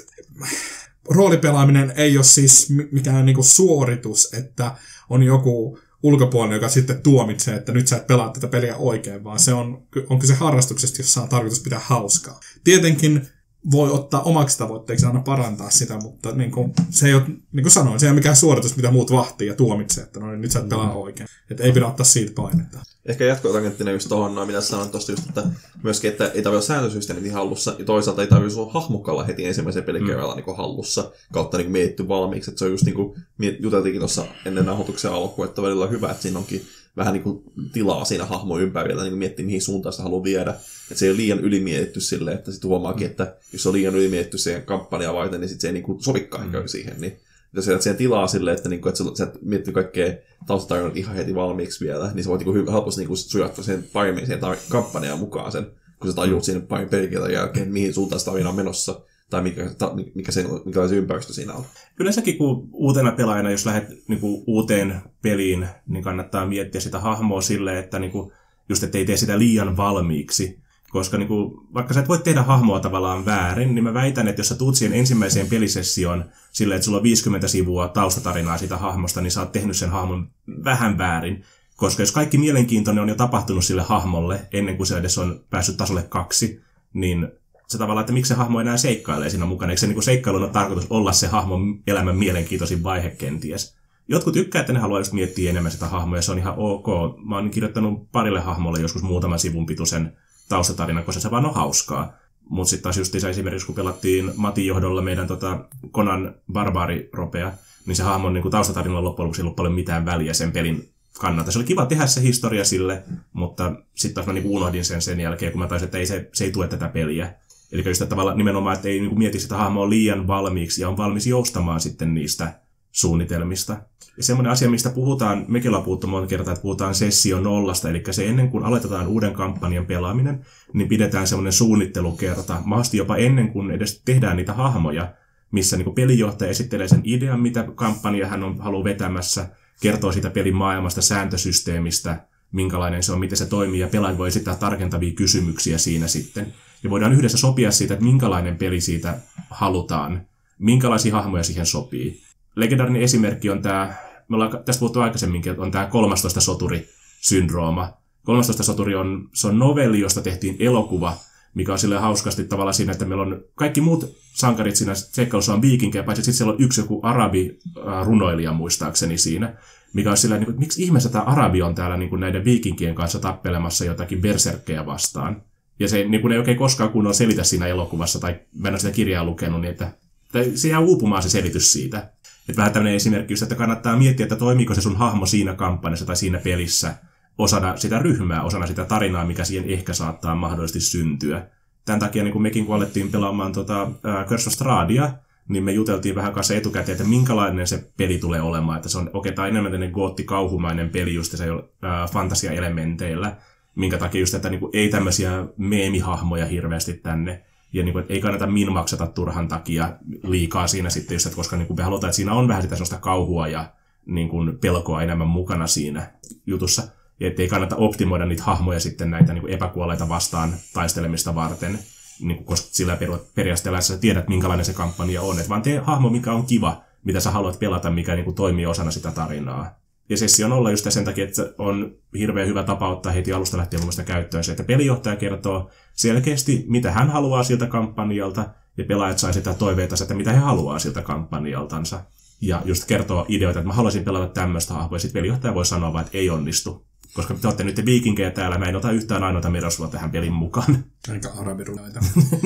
[1.10, 4.76] roolipelaaminen ei ole siis mikään niin kuin suoritus, että
[5.10, 9.38] on joku ulkopuolinen, joka sitten tuomitsee, että nyt sä et pelaa tätä peliä oikein, vaan
[9.38, 12.40] se on, onko se harrastuksesta, jossa on tarkoitus pitää hauskaa.
[12.64, 13.28] Tietenkin
[13.70, 17.70] voi ottaa omaksi tavoitteeksi aina parantaa sitä, mutta niin kuin, se ei ole, niin kuin
[17.70, 20.50] sanoin, se ei ole mikään suoritus, mitä muut vahtii ja tuomitsee, että no niin, nyt
[20.50, 20.96] sä et pelaa mm.
[20.96, 21.28] oikein.
[21.50, 22.78] Että ei pidä ottaa siitä painetta.
[23.06, 25.42] Ehkä jatkotangenttina just tuohon noin, mitä sanoin tuosta just, että
[25.82, 30.34] myöskin, että ei tarvitse sääntösysteemit hallussa, ja toisaalta ei tarvitse olla hahmokalla heti ensimmäisen pelikerralla
[30.34, 30.42] mm.
[30.46, 32.50] niin hallussa, kautta niin mietitty valmiiksi.
[32.50, 33.20] Että se on just niin kuin,
[33.60, 36.66] juteltiinkin tuossa ennen nauhoituksen alkua, että välillä on hyvä, että siinä onkin
[36.96, 37.42] vähän niin kuin
[37.72, 40.50] tilaa siinä hahmon ympärillä, niin kuin miettiä mihin suuntaan sitä haluaa viedä.
[40.50, 43.94] Että se ei ole liian ylimietitty silleen, että sitten huomaakin, että jos se on liian
[43.94, 46.52] ylimietitty siihen kampanjaa varten, niin sit se ei niin kuin sovikaan mm.
[46.66, 47.00] siihen.
[47.00, 47.20] Niin
[47.56, 50.14] jos sä siihen tilaa silleen, että, niinku, että sä, sä miettii kaikkea
[50.46, 54.42] taustatarinat ihan heti valmiiksi vielä, niin sä voit niinku, helposti niinku, sujattua sen paremmin siihen
[54.42, 55.66] tar- kampanjaan mukaan sen,
[56.00, 59.94] kun sä tajuut siinä parin pelikirjan jälkeen, mihin suuntaan sitä on menossa tai mikä, ta,
[60.14, 60.44] mikä se,
[60.88, 61.64] se ympäristö siinä on.
[62.00, 67.40] Yleensäkin kun uutena pelaajana, jos lähdet niin kuin, uuteen peliin, niin kannattaa miettiä sitä hahmoa
[67.40, 68.32] silleen, että niin kuin,
[68.68, 70.65] just ettei tee sitä liian valmiiksi.
[70.96, 74.40] Koska niin kuin, vaikka sä et voi tehdä hahmoa tavallaan väärin, niin mä väitän, että
[74.40, 79.20] jos sä tuut siihen ensimmäiseen pelisessioon silleen, että sulla on 50 sivua taustatarinaa siitä hahmosta,
[79.20, 80.30] niin sä oot tehnyt sen hahmon
[80.64, 81.44] vähän väärin.
[81.76, 85.76] Koska jos kaikki mielenkiintoinen on jo tapahtunut sille hahmolle ennen kuin se edes on päässyt
[85.76, 86.60] tasolle kaksi,
[86.92, 87.28] niin
[87.66, 89.72] se tavallaan, että miksi se hahmo enää seikkailee siinä mukana.
[89.72, 93.76] Eikö se niin seikkailun on tarkoitus olla se hahmon elämän mielenkiintoisin vaihe kenties?
[94.08, 96.86] Jotkut tykkää, että ne haluaa just miettiä enemmän sitä hahmoa, ja se on ihan ok.
[97.24, 100.16] Mä oon kirjoittanut parille hahmolle joskus muutaman sivun pituisen
[100.48, 102.12] taustatarina, koska se vaan on hauskaa.
[102.48, 107.52] Mutta sitten taas just esimerkiksi kun pelattiin Matin johdolla meidän tota Konan barbaariropea,
[107.86, 111.50] niin se hahmon niin taustatarina loppujen lopuksi ei ollut paljon mitään väliä sen pelin kannalta.
[111.50, 115.20] Se oli kiva tehdä se historia sille, mutta sitten taas mä niin unohdin sen sen
[115.20, 117.34] jälkeen, kun mä taisin, että ei se, se ei tue tätä peliä.
[117.72, 121.26] Eli just tavalla nimenomaan, että ei niin mieti sitä hahmoa liian valmiiksi ja on valmis
[121.26, 122.60] joustamaan sitten niistä
[122.96, 123.76] suunnitelmista.
[124.16, 128.02] Ja semmoinen asia, mistä puhutaan, mekin ollaan puhuttu monta kertaa, että puhutaan sessio nollasta, eli
[128.10, 133.70] se ennen kuin aloitetaan uuden kampanjan pelaaminen, niin pidetään semmoinen suunnittelukerta, mahdollisesti jopa ennen kuin
[133.70, 135.12] edes tehdään niitä hahmoja,
[135.50, 139.48] missä niin pelijohtaja esittelee sen idean, mitä kampanja hän on, haluaa vetämässä,
[139.80, 144.54] kertoo siitä pelin maailmasta, sääntösysteemistä, minkälainen se on, miten se toimii, ja pelaajat voi esittää
[144.54, 146.52] tarkentavia kysymyksiä siinä sitten.
[146.82, 149.18] Ja voidaan yhdessä sopia siitä, että minkälainen peli siitä
[149.50, 150.26] halutaan,
[150.58, 152.25] minkälaisia hahmoja siihen sopii.
[152.56, 153.94] Legendaarinen esimerkki on tämä,
[154.28, 157.92] me ollaan tästä puhuttu aikaisemminkin, että on tämä 13 soturi-syndrooma.
[158.24, 161.16] 13 soturi on, se on novelli, josta tehtiin elokuva,
[161.54, 165.62] mikä on sille hauskasti tavalla siinä, että meillä on kaikki muut sankarit siinä seikkailussa on
[165.62, 167.58] viikinkejä, paitsi sitten siellä on yksi joku arabi
[168.04, 169.54] runoilija muistaakseni siinä,
[169.92, 172.44] mikä on sillä, niin kuin, että miksi ihmeessä tämä arabi on täällä niin kuin näiden
[172.44, 175.42] viikinkien kanssa tappelemassa jotakin berserkkejä vastaan.
[175.78, 178.78] Ja se niin kuin ei oikein koskaan kunnolla selitä siinä elokuvassa, tai mä en ole
[178.78, 179.92] sitä kirjaa lukenut, niin että
[180.32, 182.12] tai se jää uupumaan se selitys siitä.
[182.48, 186.06] Että vähän tämmöinen esimerkki just, että kannattaa miettiä, että toimiiko se sun hahmo siinä kampanjassa
[186.06, 186.94] tai siinä pelissä
[187.38, 191.46] osana sitä ryhmää, osana sitä tarinaa, mikä siihen ehkä saattaa mahdollisesti syntyä.
[191.84, 195.12] Tämän takia niin kun mekin kun alettiin pelaamaan tota, äh, Curse of Stradia,
[195.48, 198.76] niin me juteltiin vähän kanssa etukäteen, että minkälainen se peli tulee olemaan.
[198.76, 203.36] Että se on, okei, okay, enemmän tämmöinen gootti-kauhumainen peli just se äh, fantasia-elementeillä,
[203.74, 207.44] minkä takia just, että niin ei tämmöisiä meemihahmoja hirveästi tänne.
[207.72, 211.56] Ja niin kuin, että ei kannata minmaksata turhan takia liikaa siinä sitten just, että koska
[211.56, 213.72] niin kuin me halutaan, että siinä on vähän sitä sellaista kauhua ja
[214.06, 216.10] niin kuin pelkoa enemmän mukana siinä
[216.46, 216.82] jutussa.
[217.20, 221.78] Ja ettei kannata optimoida niitä hahmoja sitten näitä niin kuin epäkuolleita vastaan taistelemista varten,
[222.20, 222.98] niin kuin, koska sillä
[223.34, 225.40] periaatteella sä tiedät, minkälainen se kampanja on.
[225.40, 228.66] Et vaan tee hahmo, mikä on kiva, mitä sä haluat pelata, mikä niin kuin, toimii
[228.66, 229.85] osana sitä tarinaa.
[230.08, 233.56] Ja sessio on olla just sen takia, että on hirveän hyvä tapa ottaa heti alusta
[233.56, 239.18] lähtien mun käyttöön se, että pelijohtaja kertoo selkeästi, mitä hän haluaa siltä kampanjalta, ja pelaajat
[239.18, 242.04] saa sitä toiveita, että mitä he haluaa siltä kampanjaltansa.
[242.40, 245.92] Ja just kertoo ideoita, että mä haluaisin pelata tämmöistä hahmoa, ja sitten pelijohtaja voi sanoa
[245.92, 246.86] vaan, että ei onnistu.
[247.14, 250.84] Koska te olette nyt viikinkejä täällä, mä en ota yhtään ainoata merosua tähän pelin mukaan.
[251.12, 252.00] Eikä arabirunaita.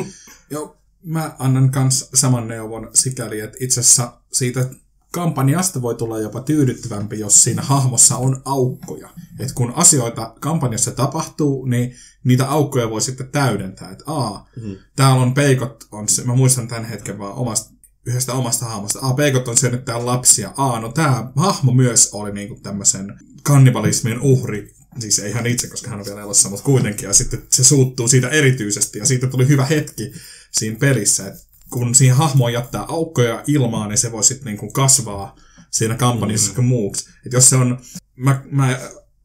[0.51, 4.69] Joo, mä annan kans saman neuvon sikäli, että itse asiassa siitä
[5.13, 9.09] kampanjasta voi tulla jopa tyydyttävämpi, jos siinä hahmossa on aukkoja.
[9.39, 11.95] Et kun asioita kampanjassa tapahtuu, niin
[12.25, 13.91] niitä aukkoja voi sitten täydentää.
[13.91, 14.77] Että aa, mm-hmm.
[14.97, 17.75] täällä on peikot, on se, mä muistan tämän hetken vaan omasta,
[18.07, 18.99] yhdestä omasta hahmosta.
[19.03, 20.53] Aa, peikot on syönyt täällä lapsia.
[20.57, 24.75] Aa, no tämä hahmo myös oli niinku tämmöisen kannibalismin uhri.
[24.99, 27.07] Siis ei hän itse, koska hän on vielä elossa, mutta kuitenkin.
[27.07, 28.99] Ja sitten se suuttuu siitä erityisesti.
[28.99, 30.13] Ja siitä tuli hyvä hetki
[30.51, 35.37] siinä pelissä, että kun siihen hahmoon jättää aukkoja ilmaan, niin se voi sitten niinku kasvaa
[35.71, 36.65] siinä kampanjassa mm-hmm.
[36.65, 37.11] muuksi.
[37.27, 37.79] Et jos se on,
[38.17, 38.79] mä, mä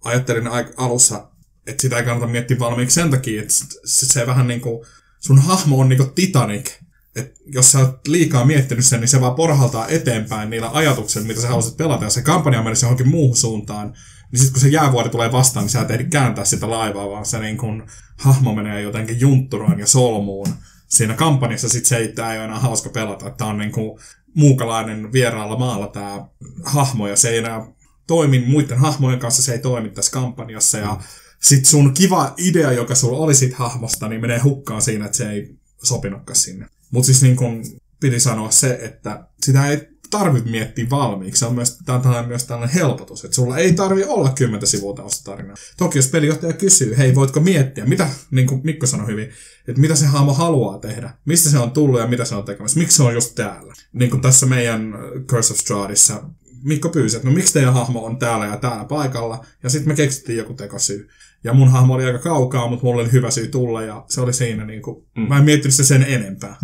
[0.03, 1.27] ajattelin alussa,
[1.67, 3.53] että sitä ei kannata miettiä valmiiksi sen takia, että
[3.85, 4.85] se, se vähän niin kuin,
[5.19, 6.71] sun hahmo on niin kuin Titanic.
[7.15, 11.41] Et jos sä oot liikaa miettinyt sen, niin se vaan porhaltaa eteenpäin niillä ajatuksilla, mitä
[11.41, 12.03] sä haluaisit pelata.
[12.03, 13.93] Ja se kampanja mennyt johonkin muuhun suuntaan,
[14.31, 17.25] niin sitten kun se jäävuori tulee vastaan, niin sä et ehdi kääntää sitä laivaa, vaan
[17.25, 17.87] se niin kun,
[18.19, 20.47] hahmo menee jotenkin juntturoin ja solmuun
[20.87, 23.29] siinä kampanjassa sit se ei, tää ei ole enää hauska pelata.
[23.29, 23.99] Tämä on niinku
[24.33, 26.25] muukalainen vieraalla maalla tämä
[26.63, 27.67] hahmo ja se ei enää
[28.07, 30.99] toimi muiden hahmojen kanssa, se ei toimi tässä kampanjassa ja
[31.41, 35.31] sit sun kiva idea, joka sulla oli sit hahmosta, niin menee hukkaan siinä, että se
[35.31, 36.67] ei sopinutkaan sinne.
[36.91, 37.63] Mutta siis niin kun
[37.99, 41.39] piti sanoa se, että sitä ei tarvitse miettiä valmiiksi.
[41.39, 44.95] Se on myös, tämä on myös tällainen helpotus, että sulla ei tarvi olla kymmentä sivua
[45.23, 45.55] tarinaa.
[45.77, 49.29] Toki jos pelijohtaja kysyy, hei voitko miettiä, mitä, niin kuin Mikko sanoi hyvin,
[49.67, 52.79] että mitä se hahmo haluaa tehdä, mistä se on tullut ja mitä se on tekemässä,
[52.79, 53.73] miksi se on just täällä.
[53.93, 54.93] Niin kuin tässä meidän
[55.27, 56.23] Curse of Stradissa
[56.65, 59.95] Mikko pyysi, että no miksi teidän hahmo on täällä ja täällä paikalla, ja sitten me
[59.95, 61.07] keksittiin joku tekosyy.
[61.43, 64.33] Ja mun hahmo oli aika kaukaa, mutta mulla oli hyvä syy tulla ja se oli
[64.33, 65.27] siinä niin kuin, mm.
[65.27, 66.55] mä en miettinyt sitä sen enempää.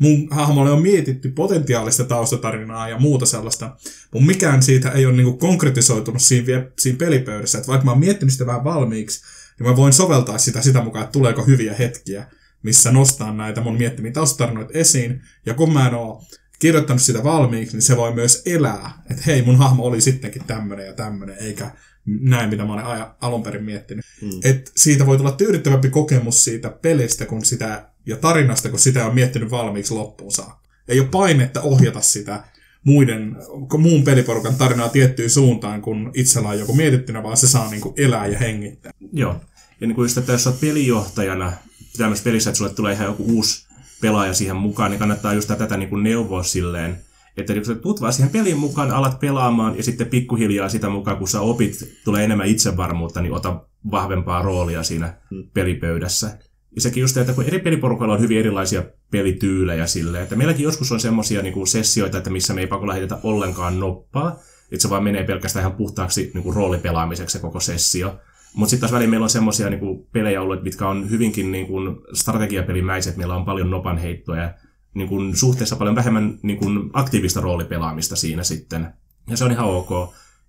[0.00, 3.76] Mun hahmolle on mietitty potentiaalista taustatarinaa ja muuta sellaista,
[4.12, 7.58] mutta mikään siitä ei ole niin kuin konkretisoitunut siinä, siinä pelipöydässä.
[7.58, 9.22] Että vaikka mä oon miettinyt sitä vähän valmiiksi,
[9.58, 12.26] niin mä voin soveltaa sitä sitä mukaan, että tuleeko hyviä hetkiä,
[12.62, 15.22] missä nostaa näitä mun miettimiä taustatarinoita esiin.
[15.46, 16.22] Ja kun mä en oo
[16.58, 19.02] kirjoittanut sitä valmiiksi, niin se voi myös elää.
[19.10, 21.70] Että hei, mun hahmo oli sittenkin tämmönen ja tämmönen, eikä
[22.06, 24.04] näin, mitä mä olen alun perin miettinyt.
[24.22, 24.30] Mm.
[24.44, 29.14] Et siitä voi tulla tyydyttävämpi kokemus siitä pelistä kun sitä, ja tarinasta, kun sitä on
[29.14, 30.68] miettinyt valmiiksi loppuun saakka.
[30.88, 32.44] Ei ole painetta ohjata sitä
[32.84, 33.36] muiden,
[33.78, 37.94] muun peliporukan tarinaa tiettyyn suuntaan, kun itsellä on joku mietittynä, vaan se saa niin kuin
[37.96, 38.92] elää ja hengittää.
[39.12, 39.40] Joo.
[39.80, 41.52] Ja niin kuin just, että jos olet pelijohtajana
[41.96, 43.67] tämmöisessä pelissä, että sulle tulee ihan joku uusi
[44.00, 46.98] pelaaja siihen mukaan, niin kannattaa just tätä niin kuin neuvoa silleen,
[47.36, 51.28] että jos tulet vaan siihen pelin mukaan, alat pelaamaan ja sitten pikkuhiljaa sitä mukaan, kun
[51.28, 55.50] sä opit, tulee enemmän itsevarmuutta, niin ota vahvempaa roolia siinä hmm.
[55.54, 56.38] pelipöydässä.
[56.74, 60.92] Ja sekin just, että kun eri peliporukalla on hyvin erilaisia pelityylejä silleen, että meilläkin joskus
[60.92, 64.36] on semmoisia niin sessioita, että missä me ei pakolla heitetä ollenkaan noppaa,
[64.72, 68.20] että se vaan menee pelkästään ihan puhtaaksi niin kuin roolipelaamiseksi se koko sessio.
[68.54, 71.96] Mutta sitten taas väliin meillä on semmoisia niin pelejä ollut, mitkä on hyvinkin niin kuin
[72.12, 74.54] strategiapelimäiset, meillä on paljon nopanheittoja,
[74.94, 78.88] niin kuin suhteessa paljon vähemmän niin kuin aktiivista roolipelaamista siinä sitten.
[79.30, 79.90] Ja se on ihan ok.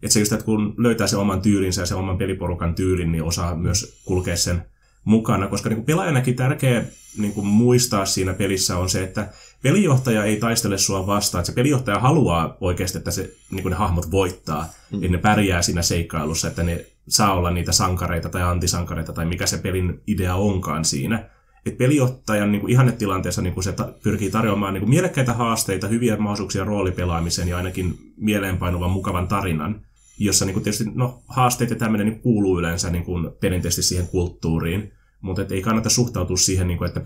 [0.03, 3.23] Että se just, että kun löytää sen oman tyylinsä ja sen oman peliporukan tyylin, niin
[3.23, 4.65] osaa myös kulkea sen
[5.03, 6.83] mukana, koska niin kuin pelaajanakin tärkeä
[7.17, 9.29] niin kuin muistaa siinä pelissä on se, että
[9.61, 11.39] pelijohtaja ei taistele sua vastaan.
[11.39, 14.69] Että se pelijohtaja haluaa oikeasti, että se, niin ne hahmot voittaa.
[14.91, 15.03] Mm.
[15.03, 19.45] Että ne pärjää siinä seikkailussa, että ne saa olla niitä sankareita tai antisankareita tai mikä
[19.45, 21.29] se pelin idea onkaan siinä.
[21.65, 25.87] Et pelijohtajan niin kuin ihannetilanteessa niin kuin se ta- pyrkii tarjoamaan niin kuin mielekkäitä haasteita,
[25.87, 29.81] hyviä mahdollisuuksia roolipelaamiseen ja ainakin mieleenpainuvan mukavan tarinan,
[30.19, 33.03] jossa niin kuin tietysti no, haasteet ja tämmöinen niin kuuluu yleensä niin
[33.39, 34.91] perinteisesti siihen kulttuuriin.
[35.21, 37.01] Mutta ei kannata suhtautua siihen, niin kuin, että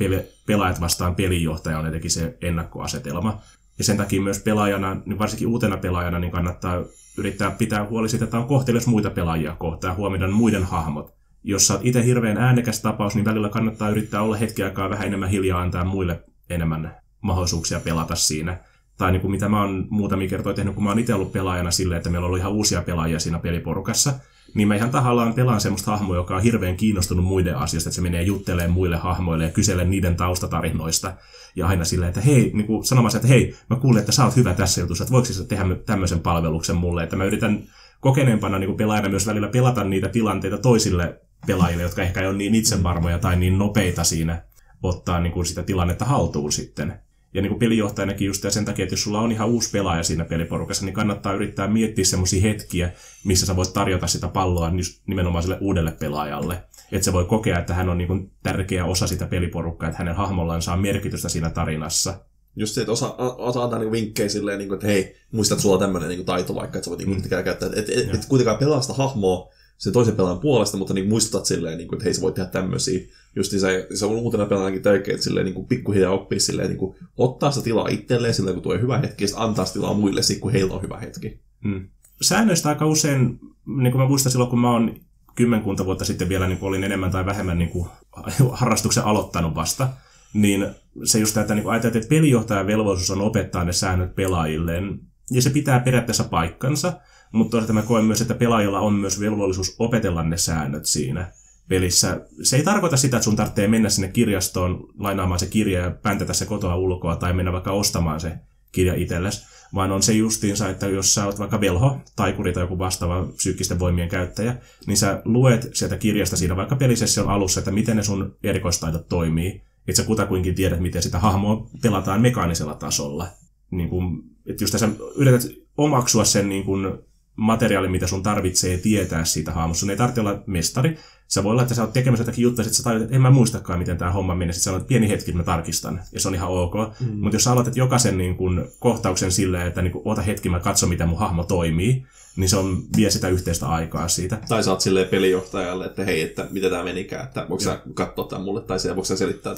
[0.46, 3.42] pelaajat vastaan pelijohtaja on jotenkin se ennakkoasetelma.
[3.78, 6.84] Ja sen takia myös pelaajana, niin varsinkin uutena pelaajana, niin kannattaa
[7.18, 11.14] yrittää pitää huoli siitä, että on kohtelias muita pelaajia kohtaan, huomioida muiden hahmot.
[11.44, 15.30] Jos sä itse hirveän äänekäs tapaus, niin välillä kannattaa yrittää olla hetki aikaa vähän enemmän
[15.30, 18.58] hiljaa antaa muille enemmän mahdollisuuksia pelata siinä.
[18.98, 21.72] Tai niin kuin mitä mä oon muutamia kertoja tehnyt, kun mä oon itse ollut pelaajana
[21.72, 24.14] silleen, että meillä on ollut ihan uusia pelaajia siinä peliporukassa,
[24.54, 28.02] niin mä ihan tahallaan pelaan semmoista hahmoa, joka on hirveän kiinnostunut muiden asioista, että se
[28.02, 31.14] menee juttelemaan muille hahmoille ja kyselee niiden taustatarinoista.
[31.56, 34.36] Ja aina silleen, että hei, niin kuin sanomassa, että hei, mä kuulin, että sä oot
[34.36, 37.64] hyvä tässä jutussa, että voiko sä tehdä tämmöisen palveluksen mulle, että mä yritän
[38.00, 42.56] kokeneempana niin pelaajana myös välillä pelata niitä tilanteita toisille pelaajille, jotka ehkä ei ole niin
[42.56, 44.42] itsevarmoja tai niin nopeita siinä
[44.84, 46.94] ottaa niin kuin sitä tilannetta haltuun sitten.
[47.34, 50.26] Ja niin kuin pelijohtajanakin just sen takia, että jos sulla on ihan uusi pelaaja siinä
[50.26, 52.92] peliporukassa, niin kannattaa yrittää miettiä semmoisia hetkiä,
[53.24, 54.72] missä sä voit tarjota sitä palloa
[55.08, 56.64] nimenomaan sille uudelle pelaajalle.
[56.92, 60.16] Että se voi kokea, että hän on niin kuin tärkeä osa sitä peliporukkaa, että hänen
[60.16, 62.20] hahmollaan saa merkitystä siinä tarinassa.
[62.56, 65.62] Just se, että osa, osa antaa niinku vinkkejä silleen, niin kuin, että hei, muistat, että
[65.62, 67.30] sulla on tämmöinen niin taito vaikka, että sä voit niin mm.
[67.30, 67.70] käyttää.
[67.70, 71.46] Että et, et, et kuitenkaan pelaa sitä hahmoa sen toisen pelaajan puolesta, mutta niin muistutat
[71.46, 73.00] silleen, niin kuin, että hei, sä voit tehdä tämmöisiä.
[73.36, 76.78] Just se, se on uutena pelaajanakin tärkeää, että silleen, niin kuin, pikkuhiljaa oppii silleen, niin
[76.78, 79.94] kuin, ottaa sitä tilaa itselleen silleen, kun tulee hyvä hetki, ja sitten antaa sitä tilaa
[79.94, 81.40] muille, sit, kun heillä on hyvä hetki.
[81.64, 81.88] Mm.
[82.22, 84.96] Säännöistä aika usein, niin kuin mä muistan silloin, kun mä oon
[85.36, 87.90] kymmenkunta vuotta sitten vielä niin olin enemmän tai vähemmän niin kuin,
[88.52, 89.90] harrastuksen aloittanut vasta,
[90.34, 90.68] niin
[91.04, 95.00] se just että niin ajatellaan, että pelijohtajan velvollisuus on opettaa ne säännöt pelaajilleen,
[95.32, 96.94] ja se pitää periaatteessa paikkansa,
[97.34, 101.32] mutta toisaalta mä koen myös, että pelaajilla on myös velvollisuus opetella ne säännöt siinä
[101.68, 102.22] pelissä.
[102.44, 106.34] Se ei tarkoita sitä, että sun tarvitsee mennä sinne kirjastoon lainaamaan se kirja ja päntätä
[106.34, 108.32] se kotoa ulkoa tai mennä vaikka ostamaan se
[108.72, 112.80] kirja itsellesi, vaan on se justiinsa, että jos sä oot vaikka velho, taikuri tai joku
[112.80, 114.56] vastaava psyykkisten voimien käyttäjä,
[114.88, 119.62] niin sä luet sieltä kirjasta siinä vaikka pelisession alussa, että miten ne sun erikoistaidot toimii,
[119.88, 123.28] että sä kutakuinkin tiedät, miten sitä hahmoa pelataan mekaanisella tasolla.
[123.72, 125.42] Niin kun, että just tässä yrität
[125.78, 127.04] omaksua sen niin kun
[127.36, 129.80] materiaali, mitä sun tarvitsee tietää siitä hahmosta.
[129.80, 130.98] Sun ei tarvitse olla mestari.
[131.28, 133.32] Sä voi olla, että sä oot tekemässä jotakin juttuja, että sä tajut, että en mä
[133.32, 134.54] muistakaan, miten tämä homma menee.
[134.54, 136.02] Sitten sä olet pieni hetki, mä tarkistan.
[136.12, 136.74] Ja se on ihan ok.
[137.00, 137.08] Mm.
[137.20, 140.60] Mutta jos sä aloitat jokaisen niin kun, kohtauksen silleen, että niin kun, ota hetki, mä
[140.60, 144.38] katson, miten mun hahmo toimii, niin se on, vie sitä yhteistä aikaa siitä.
[144.50, 148.44] Tai saat silleen pelijohtajalle, että hei, että mitä tämä menikään, että voiko sä katsoa tämän
[148.44, 149.56] mulle, tai voiko sä selittää,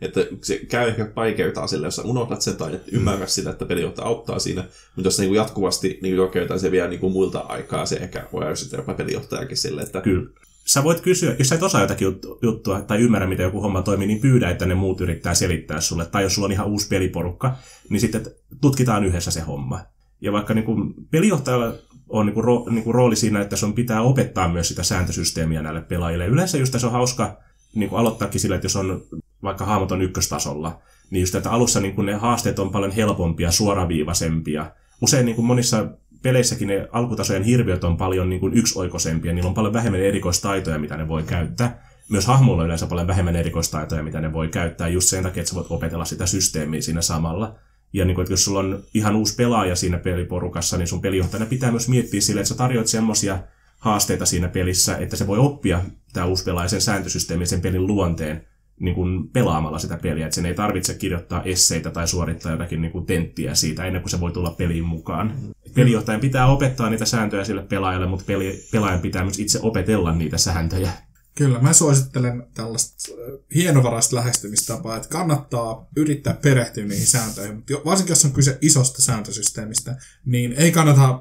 [0.00, 3.28] että se käy ehkä vaikeutaa sille, jos sä unohdat sen tai et ymmärrä mm.
[3.28, 4.64] sitä, että pelijohtaja auttaa siinä,
[4.96, 8.46] mutta jos se niin jatkuvasti niin jokeetaan, se vie niin muilta aikaa, se ehkä voi
[8.46, 10.30] ärsyttää jopa pelijohtajakin sille, että Kyllä.
[10.64, 12.08] Sä voit kysyä, jos sä et osaa jotakin
[12.42, 16.06] juttua tai ymmärrä, miten joku homma toimii, niin pyydä, että ne muut yrittää selittää sulle.
[16.06, 17.56] Tai jos sulla on ihan uusi peliporukka,
[17.88, 18.26] niin sitten
[18.60, 19.80] tutkitaan yhdessä se homma.
[20.20, 21.74] Ja vaikka niin kuin pelijohtajalla
[22.08, 25.62] on niin kuin ro, niin kuin rooli siinä, että sun pitää opettaa myös sitä sääntösysteemiä
[25.62, 26.26] näille pelaajille.
[26.26, 27.36] Yleensä just se on hauska
[27.74, 29.02] niin kuin aloittaakin sillä, että jos on
[29.42, 33.50] vaikka hahmot on ykköstasolla, niin just että alussa niin kuin ne haasteet on paljon helpompia,
[33.50, 34.70] suoraviivaisempia.
[35.02, 35.86] Usein niin kuin monissa
[36.22, 40.96] peleissäkin ne alkutasojen hirviöt on paljon niin kuin yksioikoisempia, niillä on paljon vähemmän erikoistaitoja, mitä
[40.96, 41.84] ne voi käyttää.
[42.08, 45.50] Myös hahmoilla on yleensä paljon vähemmän erikoistaitoja, mitä ne voi käyttää, just sen takia, että
[45.50, 47.54] sä voit opetella sitä systeemiä siinä samalla.
[47.94, 51.46] Ja niin kuin, että jos sulla on ihan uusi pelaaja siinä peliporukassa, niin sun pelijohtajana
[51.46, 53.38] pitää myös miettiä sille, että sä tarjoat semmoisia
[53.78, 55.80] haasteita siinä pelissä, että se voi oppia
[56.12, 58.46] tämä uusi pelaaja sen sääntösysteemin, sen pelin luonteen,
[58.80, 62.92] niin kuin pelaamalla sitä peliä, että sen ei tarvitse kirjoittaa esseitä tai suorittaa jotakin niin
[62.92, 65.34] kuin tenttiä siitä ennen kuin se voi tulla peliin mukaan.
[65.74, 70.38] Pelijohtajan pitää opettaa niitä sääntöjä sille pelaajalle, mutta peli, pelaajan pitää myös itse opetella niitä
[70.38, 70.90] sääntöjä.
[71.34, 78.12] Kyllä, mä suosittelen tällaista äh, hienovaraista lähestymistapaa, että kannattaa yrittää perehtyä niihin sääntöihin, mutta varsinkin
[78.12, 81.20] jos on kyse isosta sääntösysteemistä, niin ei kannata äh,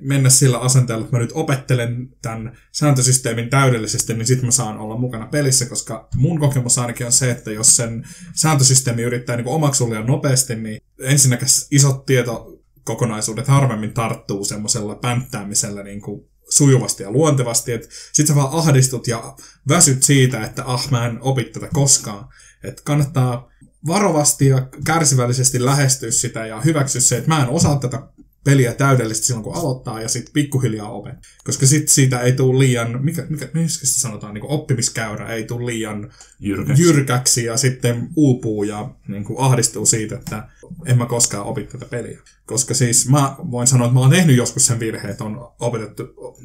[0.00, 4.96] mennä sillä asenteella, että mä nyt opettelen tämän sääntösysteemin täydellisesti, niin sitten mä saan olla
[4.96, 9.90] mukana pelissä, koska mun kokemus ainakin on se, että jos sen sääntösysteemi yrittää niin omaksua
[9.90, 17.72] liian nopeasti, niin ensinnäkin isot tietokokonaisuudet harvemmin tarttuu semmoisella pänttäämisellä niin kuin sujuvasti ja luontevasti,
[17.72, 19.36] että sit sä vaan ahdistut ja
[19.68, 22.28] väsyt siitä, että ah, mä en opi tätä koskaan.
[22.64, 23.48] Että kannattaa
[23.86, 28.02] varovasti ja kärsivällisesti lähestyä sitä ja hyväksyä se, että mä en osaa tätä
[28.44, 31.14] peliä täydellisesti silloin, kun aloittaa, ja sitten pikkuhiljaa opet.
[31.44, 35.66] Koska sitten siitä ei tule liian, mikä, mikä, mikä se sanotaan, niin oppimiskäyrä ei tule
[35.66, 36.82] liian Jyrkäksi.
[36.82, 40.48] jyrkäksi ja sitten uupuu ja niin kuin ahdistuu siitä, että
[40.86, 42.20] en mä koskaan opi tätä peliä.
[42.46, 46.02] Koska siis mä voin sanoa, että mä oon tehnyt joskus sen virheen, että on opetettu,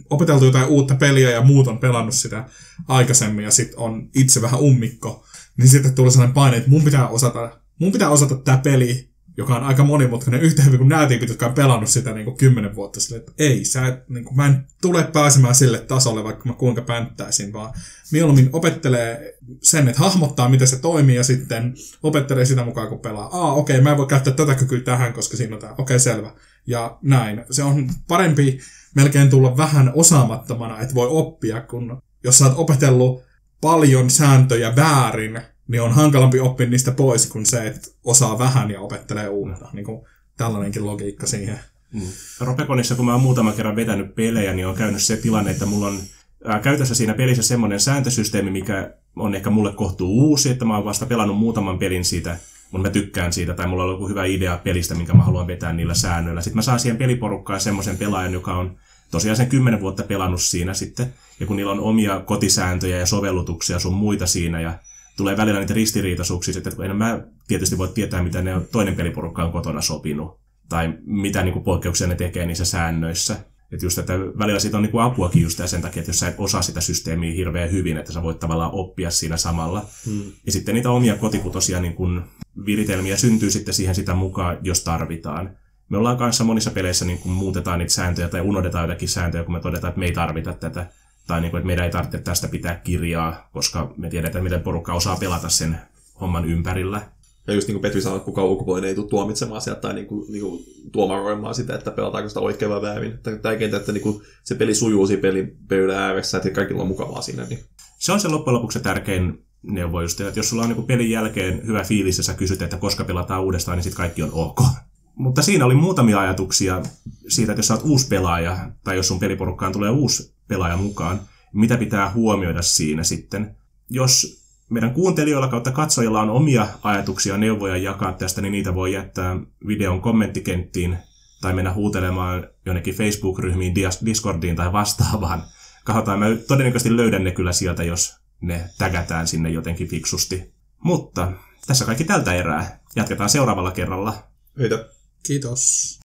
[0.09, 2.45] opeteltu jotain uutta peliä ja muut on pelannut sitä
[2.87, 5.25] aikaisemmin ja sitten on itse vähän ummikko.
[5.57, 9.08] Niin sitten tulee sellainen paine, että mun pitää osata, mun pitää osata tämä peli
[9.39, 12.37] joka on aika monimutkainen, yhtä hyvin kuin nämä tyypit, jotka on pelannut sitä niin kuin
[12.37, 16.23] kymmenen vuotta sille, että ei, sä et, niin kuin, mä en tule pääsemään sille tasolle,
[16.23, 17.73] vaikka mä kuinka pänttäisin, vaan
[18.11, 21.73] mieluummin opettelee sen, että hahmottaa, miten se toimii, ja sitten
[22.03, 23.29] opettelee sitä mukaan, kun pelaa.
[23.31, 25.73] Aa, okei, okay, mä en voi käyttää tätä kykyä tähän, koska siinä on tämä.
[25.73, 26.33] Okei, okay, selvä.
[26.67, 27.45] Ja näin.
[27.51, 28.59] Se on parempi
[28.95, 33.23] melkein tulla vähän osaamattomana, että voi oppia, kun jos sä oot opetellut
[33.61, 38.81] paljon sääntöjä väärin, niin on hankalampi oppia niistä pois kuin se, että osaa vähän ja
[38.81, 39.67] opettelee uutta.
[39.73, 40.01] Niin kuin
[40.37, 41.59] tällainenkin logiikka siihen.
[41.93, 42.01] Mm.
[42.39, 45.87] Ropekonissa, kun mä oon muutaman kerran vetänyt pelejä, niin on käynyt se tilanne, että mulla
[45.87, 45.99] on
[46.45, 50.85] ää, käytössä siinä pelissä semmoinen sääntösysteemi, mikä on ehkä mulle kohtuu uusi, että mä oon
[50.85, 52.37] vasta pelannut muutaman pelin siitä,
[52.71, 55.73] mutta mä tykkään siitä, tai mulla on joku hyvä idea pelistä, minkä mä haluan vetää
[55.73, 56.41] niillä säännöillä.
[56.41, 58.77] Sitten mä saan siihen peliporukkaan semmoisen pelaajan, joka on
[59.11, 63.79] tosiaan sen kymmenen vuotta pelannut siinä sitten, ja kun niillä on omia kotisääntöjä ja sovellutuksia
[63.79, 64.73] sun muita siinä, ja
[65.19, 69.51] tulee välillä niitä ristiriitaisuuksia, että en mä tietysti voi tietää, mitä ne toinen peliporukka on
[69.51, 73.35] kotona sopinut, tai mitä niin kuin, poikkeuksia ne tekee niissä säännöissä.
[73.71, 76.27] Että just, että välillä siitä on niin kuin apuakin just sen takia, että jos sä
[76.27, 79.85] et osaa sitä systeemiä hirveän hyvin, että sä voit tavallaan oppia siinä samalla.
[80.05, 80.23] Hmm.
[80.45, 82.21] Ja sitten niitä omia kotikutosia niin kuin
[82.65, 85.57] viritelmiä syntyy sitten siihen sitä mukaan, jos tarvitaan.
[85.89, 89.53] Me ollaan kanssa monissa peleissä niin kuin muutetaan niitä sääntöjä tai unohdetaan jotakin sääntöjä, kun
[89.53, 90.87] me todetaan, että me ei tarvita tätä
[91.29, 94.93] tai niin kuin, että meidän ei tarvitse tästä pitää kirjaa, koska me tiedetään, miten porukka
[94.93, 95.77] osaa pelata sen
[96.21, 97.01] homman ympärillä.
[97.47, 100.07] Ja just niin kuin Petri sanoi, että kukaan ulkopuolinen ei tule tuomitsemaan sieltä tai niin
[100.07, 103.19] kuin, niin kuin tuomaroimaan sitä, että pelataanko sitä oikein vai väärin.
[103.41, 107.21] Tärkeintä, että niin kuin se peli sujuu siinä pelin pöydän ääressä, että kaikilla on mukavaa
[107.21, 107.43] siinä.
[107.43, 107.59] Niin.
[107.99, 111.09] Se on se loppujen lopuksi se tärkein neuvo just, että jos sulla on niin pelin
[111.09, 114.61] jälkeen hyvä fiilis ja sä kysyt, että koska pelataan uudestaan, niin sitten kaikki on ok.
[115.15, 116.81] Mutta siinä oli muutamia ajatuksia
[117.27, 121.21] siitä, että jos sä oot uusi pelaaja, tai jos sun peliporukkaan tulee uusi pelaaja mukaan,
[121.53, 123.55] mitä pitää huomioida siinä sitten.
[123.89, 129.37] Jos meidän kuuntelijoilla kautta katsojilla on omia ajatuksia, neuvoja jakaa tästä, niin niitä voi jättää
[129.67, 130.97] videon kommenttikenttiin
[131.41, 135.43] tai mennä huutelemaan jonnekin Facebook-ryhmiin, Discordiin tai vastaavaan.
[135.83, 140.53] Katsotaan, mä todennäköisesti löydän ne kyllä sieltä, jos ne tägätään sinne jotenkin fiksusti.
[140.83, 141.31] Mutta
[141.67, 142.79] tässä kaikki tältä erää.
[142.95, 144.13] Jatketaan seuraavalla kerralla.
[144.59, 144.85] Heitä.
[145.23, 145.98] Kiitos.